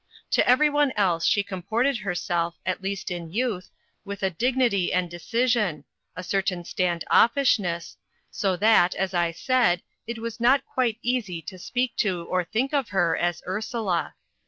To 0.31 0.49
every 0.49 0.67
one 0.67 0.91
else 0.95 1.27
she 1.27 1.43
comported 1.43 1.99
herself, 1.99 2.55
at 2.65 2.81
least 2.81 3.11
in 3.11 3.31
youth, 3.31 3.69
with 4.03 4.23
a 4.23 4.31
dignity 4.31 4.91
and 4.91 5.11
decision 5.11 5.85
a 6.15 6.23
certain 6.23 6.65
stand 6.65 7.03
offishness 7.11 7.97
so 8.31 8.55
that, 8.55 8.95
as 8.95 9.13
I 9.13 9.31
said, 9.31 9.83
it 10.07 10.17
was 10.17 10.39
not 10.39 10.65
quite 10.65 10.97
easy 11.03 11.39
to 11.43 11.59
speak 11.59 11.95
to 11.97 12.23
or 12.27 12.43
think 12.43 12.73
of 12.73 12.89
her 12.89 13.15
as 13.15 13.43
"Ursula." 13.45 14.15